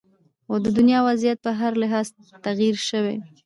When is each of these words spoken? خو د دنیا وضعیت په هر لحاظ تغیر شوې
خو 0.45 0.55
د 0.65 0.67
دنیا 0.77 0.99
وضعیت 1.07 1.39
په 1.45 1.51
هر 1.59 1.71
لحاظ 1.83 2.07
تغیر 2.45 2.75
شوې 2.89 3.15